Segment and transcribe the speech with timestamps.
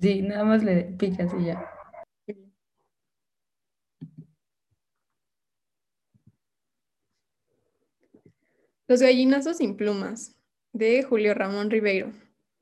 [0.00, 1.70] Sí, nada más le picas y ya.
[8.86, 10.36] Los gallinazos sin plumas,
[10.74, 12.12] de Julio Ramón Ribeiro.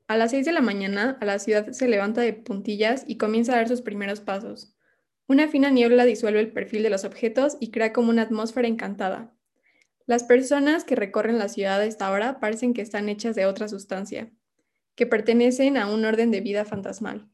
[0.07, 3.53] A las 6 de la mañana, a la ciudad se levanta de puntillas y comienza
[3.53, 4.73] a dar sus primeros pasos.
[5.27, 9.33] Una fina niebla disuelve el perfil de los objetos y crea como una atmósfera encantada.
[10.05, 13.67] Las personas que recorren la ciudad a esta hora parecen que están hechas de otra
[13.67, 14.31] sustancia,
[14.95, 17.27] que pertenecen a un orden de vida fantasmal.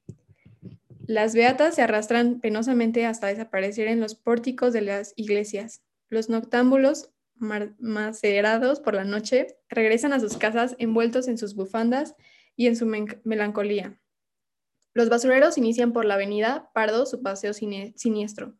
[1.05, 5.81] Las beatas se arrastran penosamente hasta desaparecer en los pórticos de las iglesias.
[6.09, 12.15] Los noctámbulos, macerados por la noche, regresan a sus casas envueltos en sus bufandas
[12.55, 12.85] y en su
[13.23, 13.99] melancolía.
[14.93, 18.55] Los basureros inician por la avenida Pardo su paseo siniestro,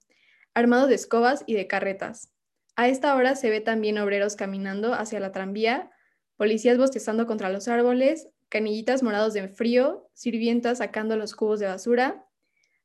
[0.53, 2.33] armados de escobas y de carretas.
[2.75, 5.91] A esta hora se ve también obreros caminando hacia la tranvía,
[6.37, 12.25] policías bostezando contra los árboles, canillitas morados de frío, sirvientas sacando los cubos de basura.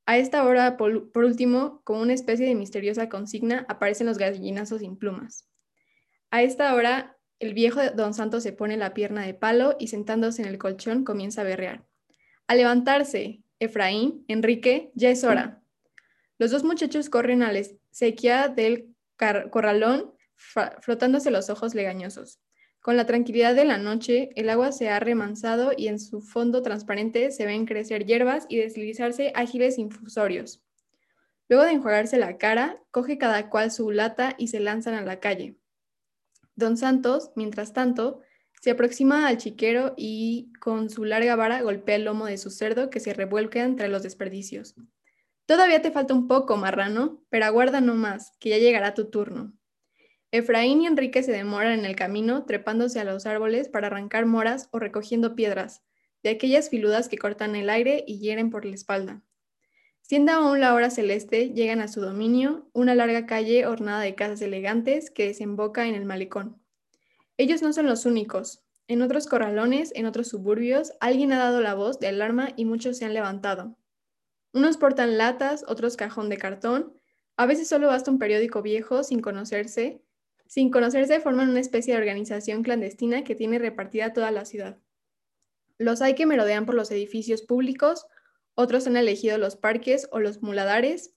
[0.06, 4.96] A esta hora, por, último, como una especie de misteriosa consigna, aparecen los gallinazos sin
[4.96, 5.48] plumas.
[6.30, 10.42] A esta hora, el viejo don Santos se pone la pierna de palo y sentándose
[10.42, 11.86] en el colchón comienza a berrear.
[12.46, 15.62] A levantarse, Efraín, Enrique, ya es hora.
[16.38, 18.94] Los dos muchachos corren a la sequía del
[19.50, 20.14] corralón,
[20.80, 22.40] frotándose los ojos legañosos.
[22.84, 26.60] Con la tranquilidad de la noche, el agua se ha remansado y en su fondo
[26.60, 30.62] transparente se ven crecer hierbas y deslizarse ágiles infusorios.
[31.48, 35.18] Luego de enjuagarse la cara, coge cada cual su lata y se lanzan a la
[35.18, 35.56] calle.
[36.56, 38.20] Don Santos, mientras tanto,
[38.60, 42.90] se aproxima al chiquero y con su larga vara golpea el lomo de su cerdo
[42.90, 44.74] que se revuelca entre los desperdicios.
[45.46, 49.54] Todavía te falta un poco, marrano, pero aguarda no más, que ya llegará tu turno.
[50.36, 54.68] Efraín y Enrique se demoran en el camino trepándose a los árboles para arrancar moras
[54.72, 55.84] o recogiendo piedras,
[56.24, 59.22] de aquellas filudas que cortan el aire y hieren por la espalda.
[60.00, 64.42] Siendo aún la hora celeste, llegan a su dominio, una larga calle ornada de casas
[64.42, 66.60] elegantes que desemboca en el malecón.
[67.36, 68.64] Ellos no son los únicos.
[68.88, 72.98] En otros corralones, en otros suburbios, alguien ha dado la voz de alarma y muchos
[72.98, 73.76] se han levantado.
[74.52, 76.92] Unos portan latas, otros cajón de cartón.
[77.36, 80.02] A veces solo basta un periódico viejo sin conocerse.
[80.46, 84.78] Sin conocerse forman una especie de organización clandestina que tiene repartida toda la ciudad.
[85.78, 88.06] Los hay que merodean por los edificios públicos,
[88.54, 91.14] otros han elegido los parques o los muladares,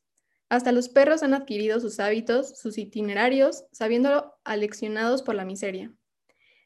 [0.50, 5.94] hasta los perros han adquirido sus hábitos, sus itinerarios, sabiéndolo aleccionados por la miseria.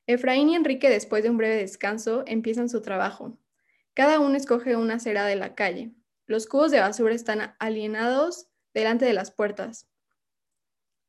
[0.07, 3.37] Efraín y Enrique, después de un breve descanso, empiezan su trabajo.
[3.93, 5.91] Cada uno escoge una acera de la calle.
[6.27, 9.90] Los cubos de basura están alienados delante de las puertas.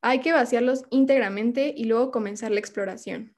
[0.04, 3.36] Hay que vaciarlos íntegramente y luego comenzar la exploración.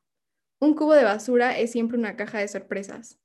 [0.61, 3.21] Un cubo de basura es siempre una caja de sorpresas.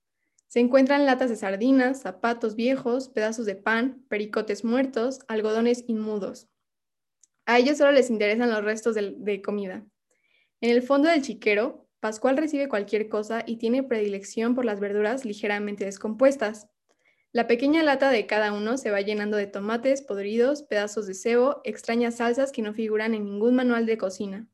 [0.47, 6.49] Se encuentran latas de sardinas, zapatos viejos, pedazos de pan, pericotes muertos, algodones inmudos.
[7.45, 9.85] A ellos solo les interesan los restos de, de comida.
[10.61, 15.25] En el fondo del chiquero, Pascual recibe cualquier cosa y tiene predilección por las verduras
[15.25, 16.69] ligeramente descompuestas.
[17.31, 21.62] La pequeña lata de cada uno se va llenando de tomates podridos, pedazos de cebo,
[21.63, 24.47] extrañas salsas que no figuran en ningún manual de cocina.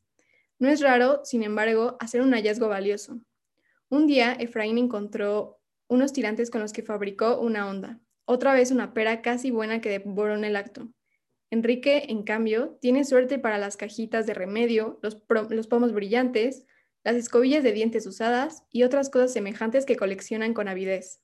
[0.59, 3.22] No es raro, sin embargo, hacer un hallazgo valioso.
[3.88, 8.94] Un día, Efraín encontró unos tirantes con los que fabricó una onda, otra vez una
[8.94, 10.90] pera casi buena que devoró en el acto.
[11.52, 15.18] Enrique, en cambio, tiene suerte para las cajitas de remedio, los,
[15.50, 16.66] los pomos brillantes,
[17.06, 21.22] las escobillas de dientes usadas y otras cosas semejantes que coleccionan con avidez.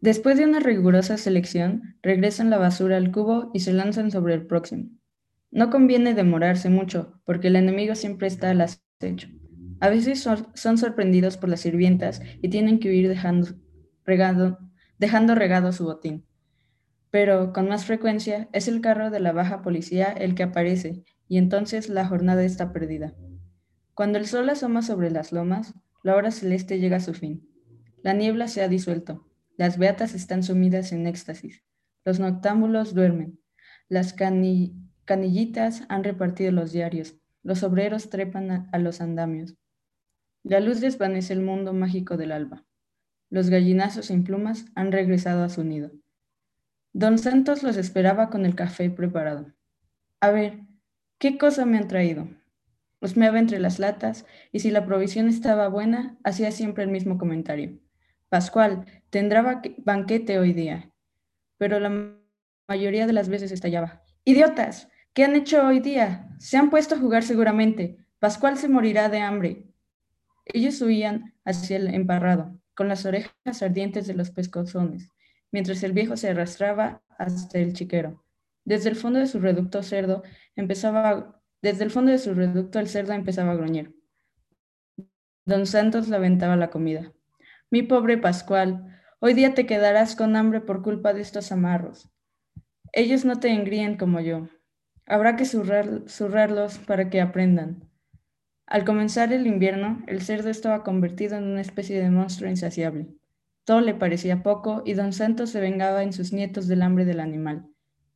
[0.00, 4.46] Después de una rigurosa selección, regresan la basura al cubo y se lanzan sobre el
[4.46, 4.90] próximo.
[5.50, 9.28] No conviene demorarse mucho, porque el enemigo siempre está al acecho.
[9.80, 13.48] A veces son, sorprendidos por las sirvientas y tienen que huir dejando
[14.04, 14.58] regado,
[14.98, 16.26] dejando regado su botín.
[17.10, 21.38] Pero con más frecuencia es el carro de la baja policía el que aparece y
[21.38, 23.14] entonces la jornada está perdida.
[23.94, 27.48] Cuando el sol asoma sobre las lomas, la hora celeste llega a su fin.
[28.02, 29.27] La niebla se ha disuelto.
[29.58, 31.64] Las beatas están sumidas en éxtasis.
[32.04, 33.40] Los noctámbulos duermen.
[33.88, 37.16] Las canillitas han repartido los diarios.
[37.42, 39.56] Los obreros trepan a, a los andamios.
[40.44, 42.64] La luz desvanece el mundo mágico del alba.
[43.30, 45.90] Los gallinazos sin plumas han regresado a su nido.
[46.92, 49.52] Don Santos los esperaba con el café preparado.
[50.20, 50.60] A ver,
[51.18, 52.28] ¿qué cosa me han traído?
[53.00, 57.80] Husmeaba entre las latas y si la provisión estaba buena, hacía siempre el mismo comentario.
[58.28, 60.92] Pascual, tendrá banquete hoy día.
[61.56, 62.14] Pero la
[62.68, 64.02] mayoría de las veces estallaba.
[64.24, 64.88] ¡Idiotas!
[65.14, 66.28] ¿Qué han hecho hoy día?
[66.38, 67.98] Se han puesto a jugar seguramente.
[68.18, 69.64] Pascual se morirá de hambre.
[70.44, 75.10] Ellos huían hacia el emparrado, con las orejas ardientes de los pescozones,
[75.50, 78.24] mientras el viejo se arrastraba hasta el chiquero.
[78.64, 80.22] Desde el fondo de su reducto cerdo
[80.54, 83.94] empezaba, desde el fondo de su reducto el cerdo empezaba a gruñir.
[85.44, 87.12] Don Santos lamentaba la comida.
[87.70, 92.10] Mi pobre Pascual, hoy día te quedarás con hambre por culpa de estos amarros.
[92.94, 94.48] Ellos no te engríen como yo.
[95.04, 97.90] Habrá que zurrarlos para que aprendan.
[98.64, 103.08] Al comenzar el invierno, el cerdo estaba convertido en una especie de monstruo insaciable.
[103.64, 107.20] Todo le parecía poco y don Santos se vengaba en sus nietos del hambre del
[107.20, 107.68] animal.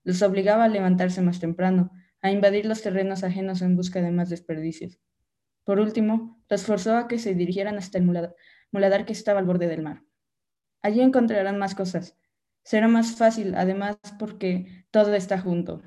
[0.02, 4.30] Los obligaba a levantarse más temprano, a invadir los terrenos ajenos en busca de más
[4.30, 4.98] desperdicios.
[5.64, 8.04] Por último, los forzó a que se dirigieran hasta el
[8.72, 10.02] muladar que estaba al borde del mar.
[10.80, 12.18] Allí encontrarán más cosas.
[12.64, 15.82] Será más fácil, además, porque todo está junto.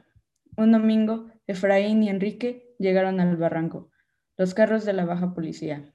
[0.56, 3.92] Un domingo, Efraín y Enrique llegaron al barranco
[4.38, 5.94] los carros de la baja policía.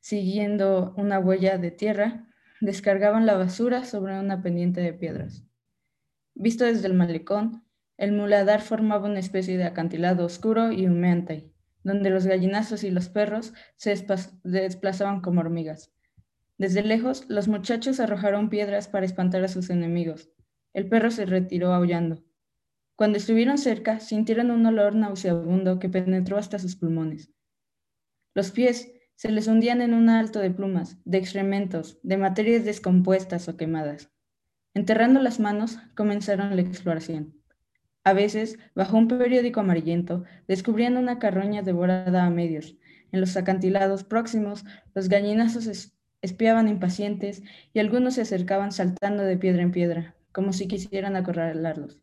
[0.00, 2.28] Siguiendo una huella de tierra,
[2.60, 5.46] descargaban la basura sobre una pendiente de piedras.
[6.34, 7.64] Visto desde el malecón,
[7.96, 11.53] el muladar formaba una especie de acantilado oscuro y humeante,
[11.84, 13.94] donde los gallinazos y los perros se
[14.42, 15.92] desplazaban como hormigas.
[16.58, 20.30] Desde lejos, los muchachos arrojaron piedras para espantar a sus enemigos.
[20.72, 22.24] El perro se retiró aullando.
[22.96, 27.32] Cuando estuvieron cerca, sintieron un olor nauseabundo que penetró hasta sus pulmones.
[28.34, 33.48] Los pies se les hundían en un alto de plumas, de excrementos, de materias descompuestas
[33.48, 34.10] o quemadas.
[34.74, 37.43] Enterrando las manos, comenzaron la exploración.
[38.04, 42.76] A veces, bajo un periódico amarillento, descubrían una carroña devorada a medios.
[43.12, 44.64] En los acantilados próximos,
[44.94, 47.42] los gallinazos espiaban impacientes
[47.72, 52.02] y algunos se acercaban saltando de piedra en piedra, como si quisieran acorralarlos.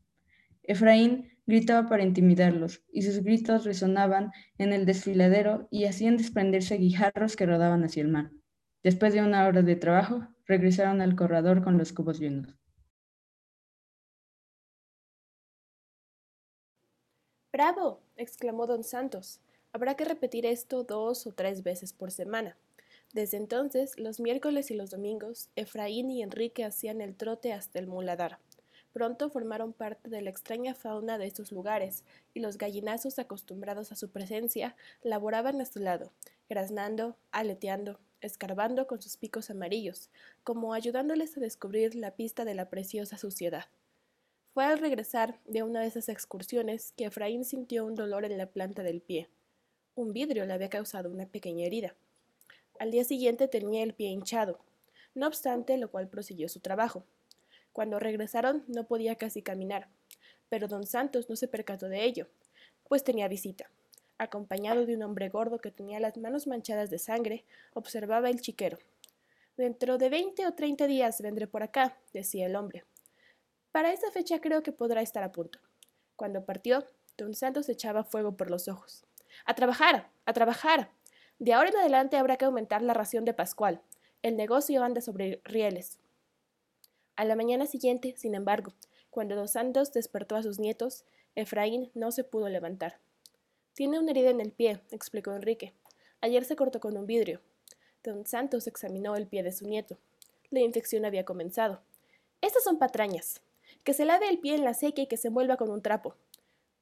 [0.63, 7.35] Efraín gritaba para intimidarlos, y sus gritos resonaban en el desfiladero y hacían desprenderse guijarros
[7.35, 8.31] que rodaban hacia el mar.
[8.83, 12.60] Después de una hora de trabajo, regresaron al corredor con los cubos llenos.
[17.51, 17.99] ¡Bravo!
[18.15, 19.41] exclamó don Santos.
[19.73, 22.55] Habrá que repetir esto dos o tres veces por semana.
[23.13, 27.87] Desde entonces, los miércoles y los domingos, Efraín y Enrique hacían el trote hasta el
[27.87, 28.39] muladar.
[28.93, 33.95] Pronto formaron parte de la extraña fauna de estos lugares, y los gallinazos acostumbrados a
[33.95, 36.13] su presencia laboraban a su lado,
[36.49, 40.09] graznando, aleteando, escarbando con sus picos amarillos,
[40.45, 43.65] como ayudándoles a descubrir la pista de la preciosa suciedad.
[44.53, 48.47] Fue al regresar de una de esas excursiones que Efraín sintió un dolor en la
[48.47, 49.29] planta del pie.
[49.95, 51.95] Un vidrio le había causado una pequeña herida.
[52.77, 54.59] Al día siguiente tenía el pie hinchado,
[55.15, 57.05] no obstante lo cual prosiguió su trabajo.
[57.71, 59.87] Cuando regresaron no podía casi caminar,
[60.49, 62.27] pero don Santos no se percató de ello,
[62.89, 63.71] pues tenía visita.
[64.17, 68.79] Acompañado de un hombre gordo que tenía las manos manchadas de sangre, observaba el chiquero.
[69.55, 72.83] Dentro de veinte o treinta días vendré por acá, decía el hombre.
[73.71, 75.59] Para esa fecha creo que podrá estar a punto.
[76.15, 76.85] Cuando partió,
[77.17, 79.05] don Santos echaba fuego por los ojos.
[79.45, 80.91] A trabajar, a trabajar.
[81.39, 83.81] De ahora en adelante habrá que aumentar la ración de Pascual.
[84.21, 85.99] El negocio anda sobre rieles.
[87.15, 88.73] A la mañana siguiente, sin embargo,
[89.09, 92.99] cuando dos Santos despertó a sus nietos, Efraín no se pudo levantar.
[93.73, 95.73] Tiene una herida en el pie, explicó Enrique.
[96.19, 97.41] Ayer se cortó con un vidrio.
[98.03, 99.97] Don Santos examinó el pie de su nieto.
[100.49, 101.81] La infección había comenzado.
[102.41, 103.41] Estas son patrañas.
[103.83, 106.15] Que se lave el pie en la sequía y que se envuelva con un trapo.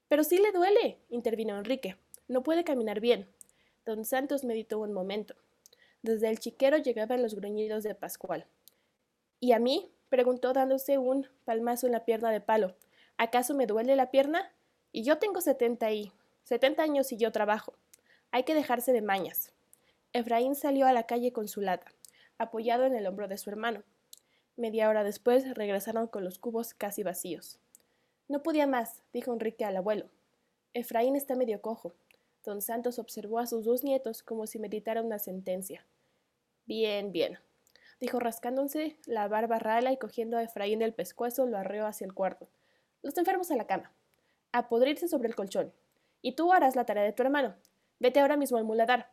[0.07, 1.95] Pero sí le duele, intervino Enrique.
[2.27, 3.27] No puede caminar bien.
[3.85, 5.35] Don Santos meditó un momento.
[6.01, 8.45] Desde el chiquero llegaban los gruñidos de Pascual.
[9.39, 9.91] ¿Y a mí?
[10.09, 12.75] preguntó dándose un palmazo en la pierna de palo.
[13.17, 14.51] ¿Acaso me duele la pierna?
[14.91, 16.11] Y yo tengo setenta y
[16.43, 17.73] setenta años y yo trabajo.
[18.31, 19.51] Hay que dejarse de mañas.
[20.13, 21.91] Efraín salió a la calle con su lata,
[22.37, 23.83] apoyado en el hombro de su hermano.
[24.59, 27.59] Media hora después regresaron con los cubos casi vacíos.
[28.27, 30.09] No podía más, dijo Enrique al abuelo.
[30.73, 31.93] Efraín está medio cojo.
[32.43, 35.85] Don Santos observó a sus dos nietos como si meditara una sentencia.
[36.65, 37.39] Bien, bien,
[38.01, 42.13] dijo rascándose la barba rala y cogiendo a Efraín del pescuezo lo arreó hacia el
[42.13, 42.49] cuarto.
[43.01, 43.93] Los enfermos a la cama.
[44.51, 45.71] A podrirse sobre el colchón.
[46.21, 47.55] Y tú harás la tarea de tu hermano.
[48.01, 49.09] Vete ahora mismo al muladar.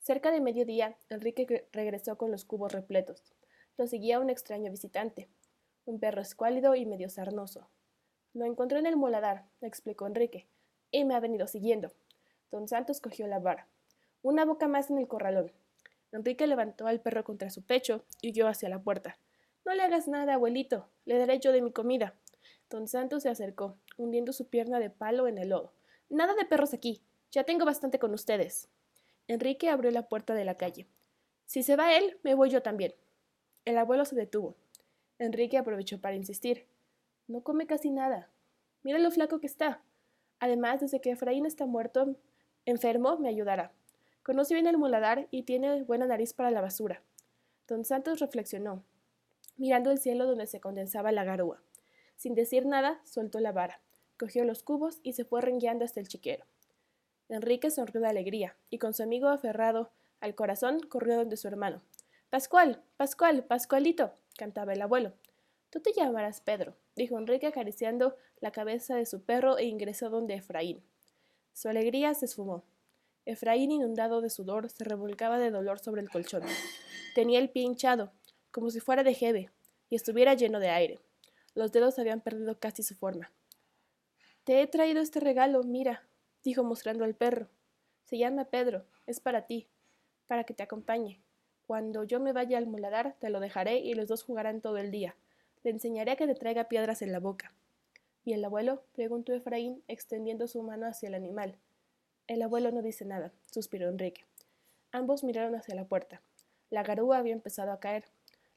[0.00, 3.32] Cerca de mediodía, Enrique regresó con los cubos repletos.
[3.76, 5.28] Lo seguía un extraño visitante,
[5.84, 7.68] un perro escuálido y medio sarnoso.
[8.34, 10.46] Lo encontré en el muladar, explicó Enrique,
[10.90, 11.92] y me ha venido siguiendo.
[12.50, 13.68] Don Santos cogió la vara.
[14.22, 15.52] Una boca más en el corralón.
[16.12, 19.18] Enrique levantó al perro contra su pecho y huyó hacia la puerta.
[19.64, 22.14] No le hagas nada, abuelito, le daré yo de mi comida.
[22.68, 25.72] Don Santos se acercó, hundiendo su pierna de palo en el lodo.
[26.10, 28.68] Nada de perros aquí, ya tengo bastante con ustedes.
[29.28, 30.86] Enrique abrió la puerta de la calle.
[31.46, 32.94] Si se va él, me voy yo también.
[33.64, 34.56] El abuelo se detuvo.
[35.18, 36.66] Enrique aprovechó para insistir.
[37.28, 38.28] No come casi nada.
[38.82, 39.82] Mira lo flaco que está.
[40.40, 42.16] Además, desde que Efraín está muerto,
[42.64, 43.72] enfermo, me ayudará.
[44.24, 47.02] Conoce bien el muladar y tiene buena nariz para la basura.
[47.68, 48.82] Don Santos reflexionó,
[49.56, 51.62] mirando el cielo donde se condensaba la garúa.
[52.16, 53.80] Sin decir nada, soltó la vara,
[54.18, 56.44] cogió los cubos y se fue rengueando hasta el chiquero.
[57.28, 59.90] Enrique sonrió de alegría, y con su amigo aferrado
[60.20, 61.82] al corazón corrió donde su hermano.
[62.32, 65.12] Pascual, Pascual, Pascualito, cantaba el abuelo.
[65.68, 70.36] Tú te llamarás Pedro, dijo Enrique acariciando la cabeza de su perro e ingresó donde
[70.36, 70.82] Efraín.
[71.52, 72.64] Su alegría se esfumó.
[73.26, 76.42] Efraín, inundado de sudor, se revolcaba de dolor sobre el colchón.
[77.14, 78.12] Tenía el pie hinchado,
[78.50, 79.50] como si fuera de jeve,
[79.90, 81.00] y estuviera lleno de aire.
[81.54, 83.30] Los dedos habían perdido casi su forma.
[84.44, 86.02] Te he traído este regalo, mira,
[86.42, 87.50] dijo mostrando al perro.
[88.06, 89.68] Se llama Pedro, es para ti,
[90.26, 91.21] para que te acompañe.
[91.72, 94.90] Cuando yo me vaya al muladar, te lo dejaré y los dos jugarán todo el
[94.90, 95.16] día.
[95.64, 97.54] Le enseñaré a que te traiga piedras en la boca.
[98.26, 98.82] ¿Y el abuelo?
[98.92, 101.56] preguntó Efraín, extendiendo su mano hacia el animal.
[102.26, 104.26] El abuelo no dice nada, suspiró Enrique.
[104.90, 106.20] Ambos miraron hacia la puerta.
[106.68, 108.04] La garúa había empezado a caer.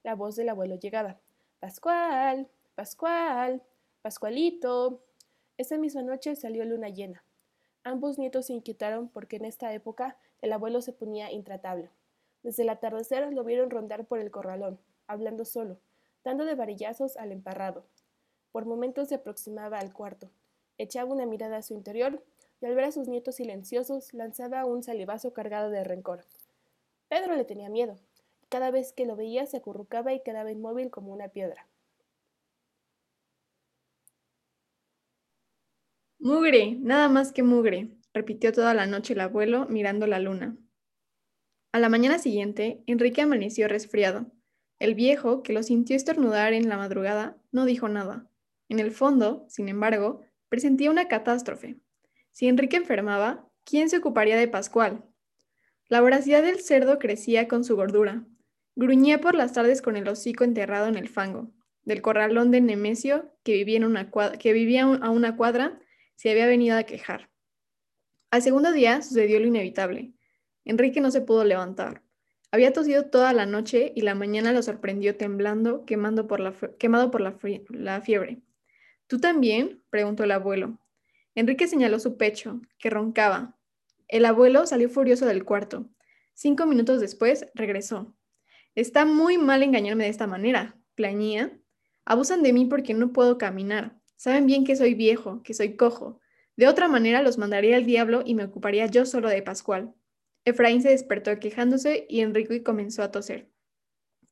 [0.03, 1.17] La voz del abuelo llegaba.
[1.61, 3.61] Pascual, Pascual,
[4.01, 5.05] Pascualito.
[5.57, 7.23] Esa misma noche salió luna llena.
[7.85, 11.91] Ambos nietos se inquietaron porque en esta época el abuelo se ponía intratable.
[12.45, 15.79] Desde el atardecer lo vieron rondar por el corralón, hablando solo,
[16.23, 17.87] dando de varillazos al emparrado.
[18.51, 20.29] Por momentos se aproximaba al cuarto,
[20.77, 22.21] echaba una mirada a su interior
[22.61, 26.23] y al ver a sus nietos silenciosos lanzaba un salivazo cargado de rencor.
[27.09, 27.95] Pedro le tenía miedo.
[28.47, 31.65] Cada vez que lo veía se acurrucaba y quedaba inmóvil como una piedra.
[36.19, 40.55] Mugre, nada más que mugre, repitió toda la noche el abuelo mirando la luna.
[41.75, 44.31] A la mañana siguiente, Enrique amaneció resfriado.
[44.79, 48.29] El viejo, que lo sintió estornudar en la madrugada, no dijo nada.
[48.69, 51.75] En el fondo, sin embargo, presentía una catástrofe.
[52.31, 55.03] Si Enrique enfermaba, ¿quién se ocuparía de Pascual?
[55.89, 58.25] La voracidad del cerdo crecía con su gordura.
[58.77, 61.51] Gruñía por las tardes con el hocico enterrado en el fango.
[61.83, 65.77] Del corralón de Nemesio, que vivía, en que vivía a una cuadra,
[66.15, 67.29] se había venido a quejar.
[68.31, 70.14] Al segundo día sucedió lo inevitable.
[70.65, 72.01] Enrique no se pudo levantar.
[72.51, 76.53] Había tosido toda la noche y la mañana lo sorprendió temblando, quemado por la,
[77.69, 78.41] la fiebre.
[79.07, 79.83] ¿Tú también?
[79.89, 80.79] preguntó el abuelo.
[81.35, 83.57] Enrique señaló su pecho, que roncaba.
[84.07, 85.89] El abuelo salió furioso del cuarto.
[86.33, 88.15] Cinco minutos después regresó.
[88.73, 91.59] Está muy mal engañarme de esta manera, plañía.
[92.05, 93.99] Abusan de mí porque no puedo caminar.
[94.15, 96.19] Saben bien que soy viejo, que soy cojo.
[96.55, 99.93] De otra manera los mandaría al diablo y me ocuparía yo solo de Pascual.
[100.45, 103.49] Efraín se despertó quejándose y Enrique comenzó a toser.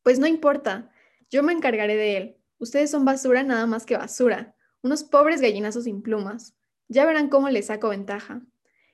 [0.04, 0.92] Pues no importa,
[1.30, 2.38] yo me encargaré de él.
[2.60, 6.56] Ustedes son basura nada más que basura, unos pobres gallinazos sin plumas.
[6.88, 8.42] Ya verán cómo les saco ventaja.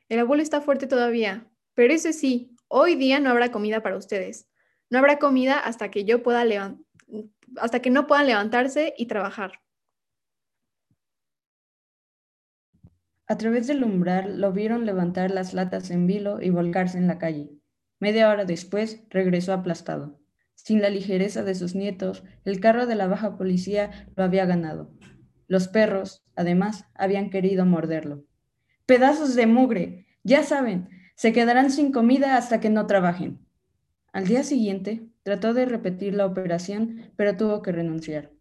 [0.08, 4.48] El abuelo está fuerte todavía, pero ese sí, hoy día no habrá comida para ustedes.
[4.90, 6.46] No habrá comida hasta que yo pueda
[7.58, 9.60] hasta que no puedan levantarse y trabajar.
[13.30, 17.20] A través del umbral lo vieron levantar las latas en vilo y volcarse en la
[17.20, 17.52] calle.
[18.00, 20.20] Media hora después regresó aplastado.
[20.56, 24.92] Sin la ligereza de sus nietos, el carro de la baja policía lo había ganado.
[25.48, 28.26] Los perros, además, habían querido morderlo.
[28.88, 33.46] Pedazos de mugre, ya saben, se quedarán sin comida hasta que no trabajen.
[34.12, 38.32] Al día siguiente, trató de repetir la operación, pero tuvo que renunciar.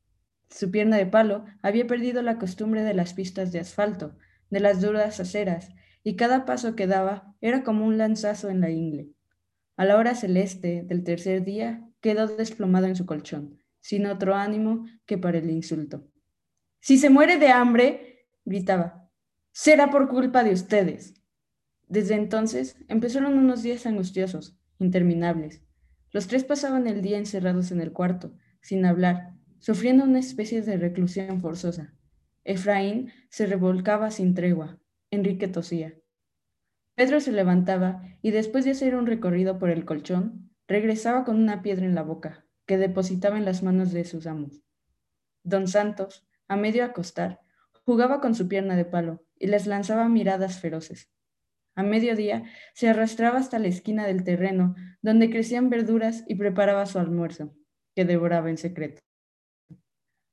[0.48, 4.16] Su pierna de palo había perdido la costumbre de las pistas de asfalto,
[4.50, 5.70] de las duras aceras,
[6.02, 9.10] y cada paso que daba era como un lanzazo en la ingle.
[9.76, 14.86] A la hora celeste del tercer día quedó desplomado en su colchón, sin otro ánimo
[15.06, 16.08] que para el insulto.
[16.80, 19.10] Si se muere de hambre, gritaba,
[19.52, 21.14] será por culpa de ustedes.
[21.88, 25.62] Desde entonces empezaron unos días angustiosos, interminables.
[26.10, 30.76] Los tres pasaban el día encerrados en el cuarto, sin hablar, sufriendo una especie de
[30.76, 31.94] reclusión forzosa.
[32.48, 34.78] Efraín se revolcaba sin tregua.
[35.10, 36.00] Enrique tosía.
[36.94, 41.60] Pedro se levantaba y después de hacer un recorrido por el colchón, regresaba con una
[41.60, 44.62] piedra en la boca, que depositaba en las manos de sus amos.
[45.42, 47.40] Don Santos, a medio acostar,
[47.84, 51.10] jugaba con su pierna de palo y les lanzaba miradas feroces.
[51.74, 56.98] A mediodía se arrastraba hasta la esquina del terreno donde crecían verduras y preparaba su
[56.98, 57.54] almuerzo,
[57.94, 59.02] que devoraba en secreto.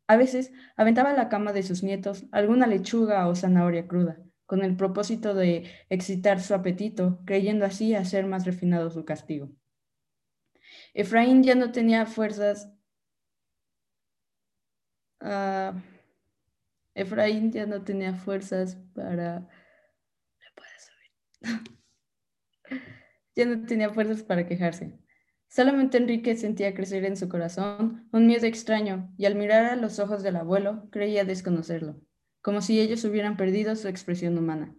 [0.07, 4.63] A veces aventaba a la cama de sus nietos alguna lechuga o zanahoria cruda, con
[4.63, 9.49] el propósito de excitar su apetito, creyendo así hacer más refinado su castigo.
[10.93, 12.71] Efraín ya no tenía fuerzas.
[15.21, 15.73] ah,
[16.93, 19.39] Efraín ya no tenía fuerzas para.
[19.41, 21.75] ¿Me puedes subir?
[23.35, 24.97] ya no tenía fuerzas para quejarse.
[25.55, 29.99] Solamente Enrique sentía crecer en su corazón un miedo extraño y al mirar a los
[29.99, 31.95] ojos del abuelo creía desconocerlo,
[32.41, 34.75] como si ellos hubieran perdido su expresión humana.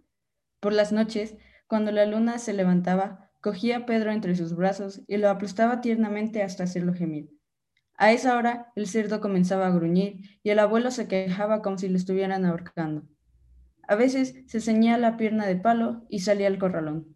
[0.61, 5.17] Por las noches, cuando la luna se levantaba, cogía a Pedro entre sus brazos y
[5.17, 7.31] lo aplastaba tiernamente hasta hacerlo gemir.
[7.97, 11.89] A esa hora el cerdo comenzaba a gruñir y el abuelo se quejaba como si
[11.89, 13.09] lo estuvieran ahorcando.
[13.89, 17.16] A veces se ceñía la pierna de palo y salía al corralón.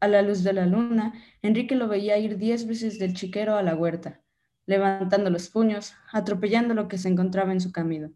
[0.00, 3.62] A la luz de la luna, Enrique lo veía ir diez veces del chiquero a
[3.62, 4.22] la huerta,
[4.64, 8.10] levantando los puños, atropellando lo que se encontraba en su camino.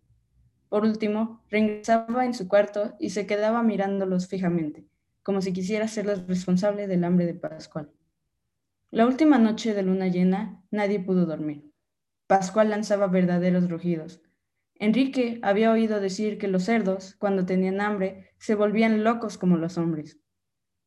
[0.71, 4.87] Por último, regresaba en su cuarto y se quedaba mirándolos fijamente,
[5.23, 7.91] como si quisiera serlos responsable del hambre de Pascual.
[8.91, 11.71] La última noche de luna llena, nadie pudo dormir.
[12.26, 14.23] Pascual lanzaba verdaderos rugidos.
[14.76, 19.76] Enrique había oído decir que los cerdos, cuando tenían hambre, se volvían locos como los
[19.76, 20.19] hombres.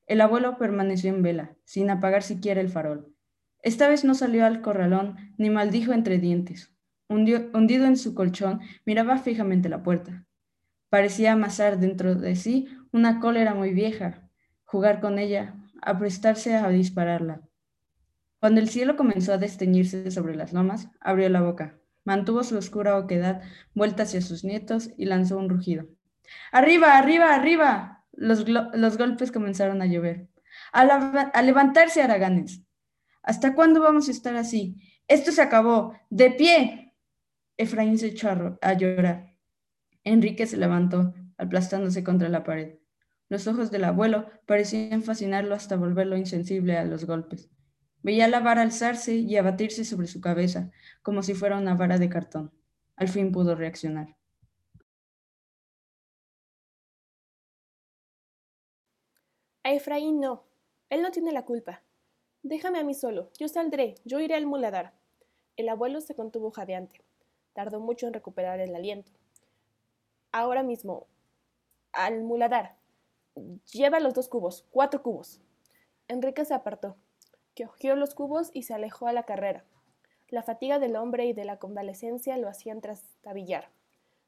[0.08, 3.14] El abuelo permaneció en vela, sin apagar siquiera el farol.
[3.62, 6.74] Esta vez no salió al corralón ni maldijo entre dientes.
[7.10, 10.26] Hundió, hundido en su colchón, miraba fijamente la puerta.
[10.90, 14.30] Parecía amasar dentro de sí una cólera muy vieja,
[14.64, 17.42] jugar con ella, aprestarse a dispararla.
[18.40, 22.98] Cuando el cielo comenzó a desteñirse sobre las lomas, abrió la boca, mantuvo su oscura
[22.98, 23.42] oquedad
[23.74, 25.88] vuelta hacia sus nietos y lanzó un rugido.
[26.52, 27.97] ¡Arriba, arriba, arriba!
[28.18, 30.28] Los, golpes comenzaron a llover.
[30.74, 32.64] A levantarse, Araganes.
[33.22, 34.76] ¿Hasta cuándo vamos a estar así?
[35.08, 35.94] Esto se acabó.
[36.10, 36.96] ¡De pie!
[37.56, 39.34] Efraín se echó a, a llorar.
[40.04, 42.80] Enrique se levantó, aplastándose contra la pared.
[43.30, 47.50] Los ojos del abuelo parecían fascinarlo hasta volverlo insensible a los golpes.
[48.02, 50.72] Veía la vara alzarse y abatirse sobre su cabeza,
[51.02, 52.52] como si fuera una vara de cartón.
[52.96, 54.17] Al fin pudo reaccionar.
[59.68, 60.46] A Efraín no.
[60.90, 61.84] Él no tiene la culpa.
[62.42, 63.30] Déjame a mí solo.
[63.38, 63.96] Yo saldré.
[64.06, 64.94] Yo iré al muladar.
[65.58, 67.02] El abuelo se contuvo jadeante.
[67.52, 69.12] Tardó mucho en recuperar el aliento.
[70.32, 71.08] Ahora mismo.
[71.92, 72.78] Al muladar.
[73.74, 74.66] Lleva los dos cubos.
[74.72, 75.42] Cuatro cubos.
[76.08, 76.96] Enrique se apartó.
[77.54, 79.66] Cogió los cubos y se alejó a la carrera.
[80.30, 83.70] La fatiga del hombre y de la convalecencia lo hacían trastabillar.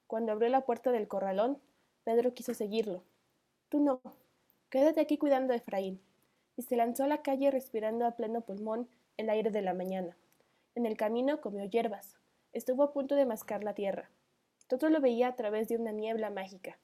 [0.05, 1.61] Cuando abrió la puerta del corralón,
[2.03, 3.05] Pedro quiso seguirlo.
[3.69, 4.01] Tú no,
[4.69, 5.99] Quédate aquí cuidando a Efraín.
[6.55, 10.15] Y se lanzó a la calle respirando a pleno pulmón el aire de la mañana.
[10.75, 12.17] En el camino comió hierbas.
[12.53, 14.11] Estuvo a punto de mascar la tierra.
[14.67, 16.77] Todo lo veía a través de una niebla mágica.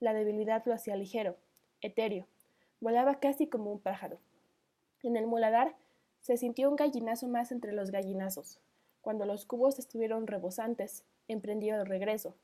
[0.00, 1.36] La debilidad lo hacía ligero,
[1.80, 2.26] etéreo.
[2.80, 4.18] Volaba casi como un pájaro.
[5.02, 5.74] En el muladar
[6.20, 8.60] se sintió un gallinazo más entre los gallinazos.
[9.00, 12.34] Cuando los cubos estuvieron rebosantes, emprendió el regreso.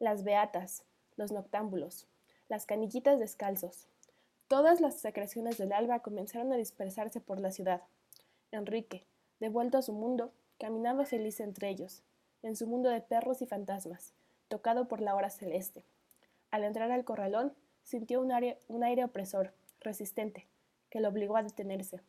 [0.00, 0.84] Las beatas,
[1.16, 2.08] los noctámbulos,
[2.48, 3.86] las canillitas descalzos,
[4.52, 7.80] Todas las secreciones del alba comenzaron a dispersarse por la ciudad.
[8.50, 9.02] Enrique,
[9.40, 12.02] devuelto a su mundo, caminaba feliz entre ellos,
[12.42, 14.12] en su mundo de perros y fantasmas,
[14.48, 15.86] tocado por la hora celeste.
[16.50, 20.46] Al entrar al corralón, sintió un aire, un aire opresor, resistente,
[20.90, 22.02] que lo obligó a detenerse.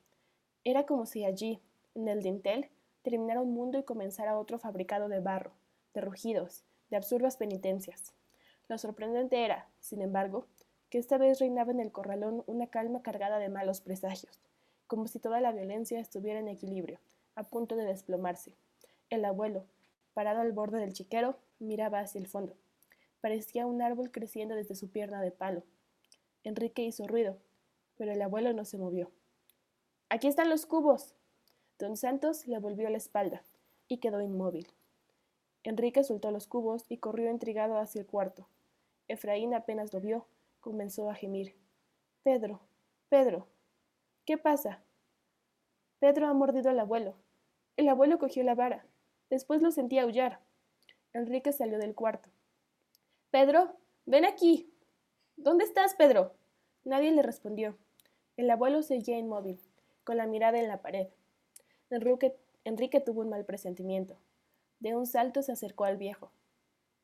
[0.65, 1.61] Era como si allí,
[1.95, 2.67] en el dintel,
[3.03, 5.53] terminara un mundo y comenzara otro fabricado de barro,
[5.93, 8.11] de rugidos, de absurdas penitencias.
[8.67, 10.45] Lo sorprendente era, sin embargo,
[10.93, 14.39] que esta vez reinaba en el corralón una calma cargada de malos presagios,
[14.85, 16.99] como si toda la violencia estuviera en equilibrio,
[17.33, 18.53] a punto de desplomarse.
[19.09, 19.65] El abuelo,
[20.13, 22.55] parado al borde del chiquero, miraba hacia el fondo.
[23.21, 25.63] Parecía un árbol creciendo desde su pierna de palo.
[26.43, 27.39] Enrique hizo ruido,
[27.97, 29.09] pero el abuelo no se movió.
[30.09, 31.15] Aquí están los cubos.
[31.79, 33.41] Don Santos le volvió la espalda
[33.87, 34.67] y quedó inmóvil.
[35.63, 38.47] Enrique soltó los cubos y corrió intrigado hacia el cuarto.
[39.07, 40.27] Efraín apenas lo vio
[40.63, 41.55] comenzó a gemir.
[42.23, 42.61] Pedro,
[43.09, 43.47] Pedro,
[44.25, 44.81] ¿qué pasa?
[45.99, 47.15] Pedro ha mordido al abuelo.
[47.75, 48.85] El abuelo cogió la vara.
[49.29, 50.39] Después lo sentí aullar.
[51.11, 52.29] Enrique salió del cuarto.
[53.29, 54.73] Pedro, ven aquí.
[55.35, 56.33] ¿Dónde estás, Pedro?
[56.85, 57.77] Nadie le respondió.
[58.37, 59.59] El abuelo seguía inmóvil,
[60.03, 61.07] con la mirada en la pared.
[61.89, 64.17] Enrique, Enrique tuvo un mal presentimiento.
[64.79, 66.31] De un salto se acercó al viejo.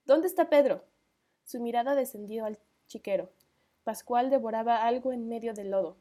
[0.06, 0.86] ¿Dónde está Pedro?
[1.43, 3.32] Su mirada descendió al chiquero.
[3.89, 5.97] Pascual devoraba algo en medio del lodo.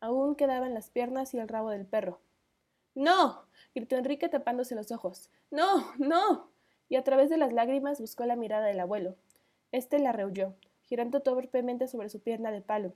[0.00, 2.20] Aún quedaban las piernas y el rabo del perro.
[2.94, 3.46] ¡No!
[3.74, 5.30] gritó Enrique tapándose los ojos.
[5.50, 5.86] ¡No!
[5.96, 6.50] ¡No!
[6.90, 9.16] y a través de las lágrimas buscó la mirada del abuelo.
[9.72, 12.92] Este la rehuyó, girando torpemente sobre su pierna de palo.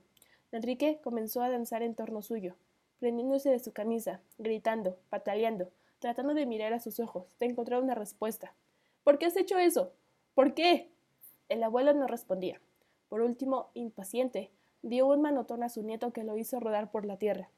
[0.53, 2.55] Enrique comenzó a danzar en torno suyo,
[2.99, 7.95] prendiéndose de su camisa, gritando, pataleando, tratando de mirar a sus ojos, de encontrar una
[7.95, 8.53] respuesta.
[9.05, 9.95] ¿Por qué has hecho eso?
[10.35, 10.91] ¿Por qué?
[11.49, 12.61] El abuelo no respondía.
[13.15, 14.51] Por último, impaciente,
[14.83, 17.49] dio un manotón a su nieto que lo hizo rodar por la tierra.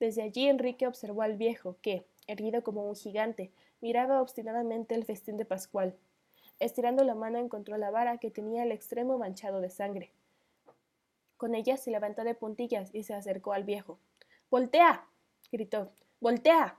[0.00, 5.36] Desde allí Enrique observó al viejo, que, erguido como un gigante, miraba obstinadamente el festín
[5.36, 5.94] de Pascual.
[6.58, 10.10] Estirando la mano encontró la vara que tenía el extremo manchado de sangre.
[11.36, 13.98] Con ella se levantó de puntillas y se acercó al viejo.
[14.50, 15.06] ¡Voltea!
[15.52, 15.92] gritó.
[16.18, 16.78] ¡Voltea!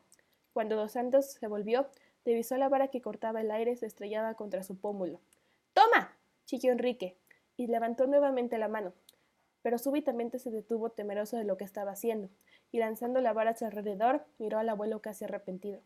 [0.52, 1.88] Cuando Dos Santos se volvió,
[2.26, 5.22] divisó la vara que cortaba el aire se estrellaba contra su pómulo.
[5.74, 6.18] ¡Toma!
[6.46, 7.16] chilló Enrique,
[7.60, 8.94] y levantó nuevamente la mano.
[9.62, 12.30] Pero súbitamente se detuvo temeroso de lo que estaba haciendo,
[12.72, 15.82] y lanzando la vara a su alrededor, miró al abuelo casi arrepentido.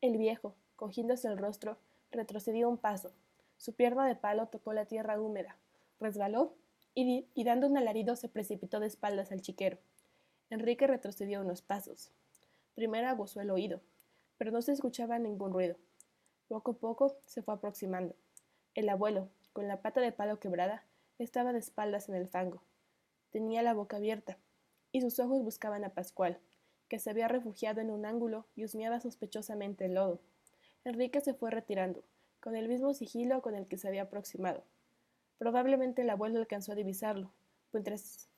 [0.00, 1.78] El viejo, cogiéndose el rostro,
[2.10, 3.12] retrocedió un paso.
[3.58, 5.56] Su pierna de palo tocó la tierra húmeda,
[6.00, 6.52] resbaló
[6.96, 9.78] y, y dando un alarido se precipitó de espaldas al chiquero.
[10.50, 12.10] Enrique retrocedió unos pasos.
[12.74, 13.80] Primero aguzó el oído,
[14.36, 15.76] pero no se escuchaba ningún ruido.
[16.48, 18.16] Poco a poco se fue aproximando.
[18.74, 20.82] El abuelo, con la pata de palo quebrada,
[21.18, 22.62] estaba de espaldas en el fango.
[23.30, 24.38] Tenía la boca abierta,
[24.92, 26.38] y sus ojos buscaban a Pascual,
[26.88, 30.20] que se había refugiado en un ángulo y husmeaba sospechosamente el lodo.
[30.84, 32.04] Enrique se fue retirando,
[32.40, 34.62] con el mismo sigilo con el que se había aproximado.
[35.38, 37.32] Probablemente el abuelo alcanzó a divisarlo,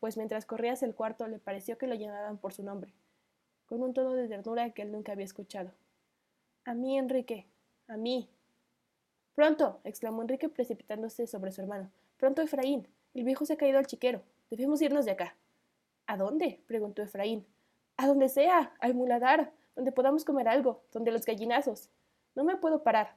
[0.01, 2.95] pues mientras corría hacia el cuarto le pareció que lo llamaban por su nombre,
[3.67, 5.73] con un tono de ternura que él nunca había escuchado.
[6.65, 7.47] A mí, Enrique,
[7.89, 8.31] a mí.
[9.35, 11.91] Pronto, exclamó Enrique precipitándose sobre su hermano.
[12.17, 12.89] Pronto, Efraín.
[13.15, 14.23] El viejo se ha caído al chiquero.
[14.51, 15.37] Debemos irnos de acá.
[16.07, 16.61] ¿A dónde?
[16.67, 17.47] preguntó Efraín.
[17.97, 21.91] A donde sea, al muladar, donde podamos comer algo, donde los gallinazos.
[22.35, 23.17] No me puedo parar.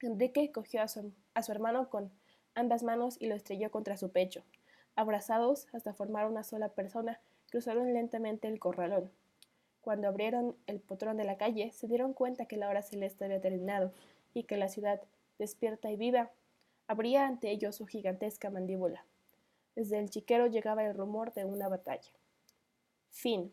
[0.00, 2.10] Enrique cogió a su, a su hermano con
[2.54, 4.44] ambas manos y lo estrelló contra su pecho.
[4.96, 9.10] Abrazados hasta formar una sola persona, cruzaron lentamente el corralón.
[9.82, 13.40] Cuando abrieron el potrón de la calle, se dieron cuenta que la hora celeste había
[13.40, 13.92] terminado
[14.34, 15.00] y que la ciudad,
[15.38, 16.30] despierta y viva,
[16.86, 19.04] abría ante ellos su gigantesca mandíbula.
[19.74, 22.12] Desde el chiquero llegaba el rumor de una batalla.
[23.10, 23.52] Fin.